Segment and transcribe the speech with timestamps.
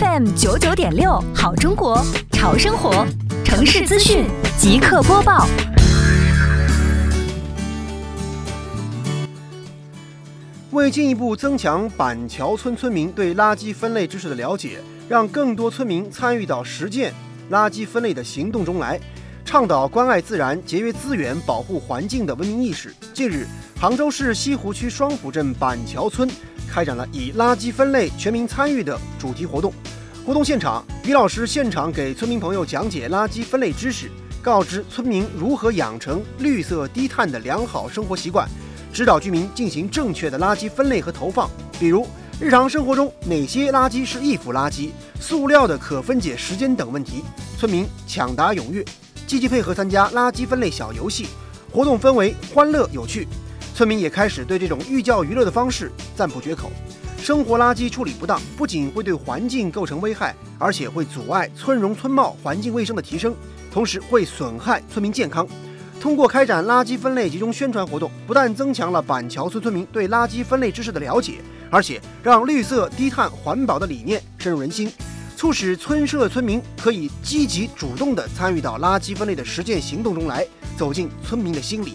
[0.00, 3.06] FM 九九点六，好中国，潮生活，
[3.44, 4.24] 城市资讯
[4.58, 5.46] 即刻播报。
[10.72, 17.14] 为进一步增强板桥村村民对垃圾分类知识的了解，让更多村民参与到实践
[17.52, 18.98] 垃圾分类的行动中来，
[19.44, 22.92] 倡导关爱自然、节约资源、保护环境的文明意识。
[23.12, 23.46] 近日，
[23.80, 26.28] 杭州市西湖区双浦镇板桥村
[26.74, 29.72] 开展了以“垃圾分类，全民参与”的主题活动。
[30.26, 34.10] 活动现场，于老师现场给村民朋友讲解垃圾分类知识，
[34.42, 38.48] 告知村民如何养成绿色低碳的良好生活习惯。
[38.92, 42.08] 指导居民进行正确的垃圾分类和投放，比如
[42.40, 47.22] 日常生活中哪些垃圾是易腐垃圾、塑料的可分解时间等问题。
[47.56, 48.84] 村民抢答踊跃，
[49.28, 51.28] 积极配合参加垃圾分类小游戏，
[51.70, 53.28] 活动氛围欢乐有趣。
[53.74, 56.70] 村民也开始对这种寓教于乐的方式赞不绝口。
[57.20, 63.34] 生活垃圾处理不当，不仅会对环境构成危害，而且会阻碍村容村貌、环境卫生的提升，
[63.72, 65.44] 同时会损害村民健康。
[66.00, 74.88] 通过开展垃圾分类集中宣传活动，不但增强了板桥村村民对垃圾分类知识的了解，而且让绿色低碳环保的理念深入人心，
[75.36, 81.94] 促使村社村民可以积极主动地参与到垃圾分类的实践行动中来，走进村民的心里。